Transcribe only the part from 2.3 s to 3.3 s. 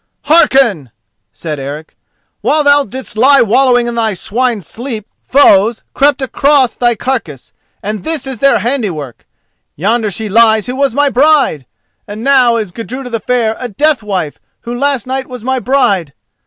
"while thou didst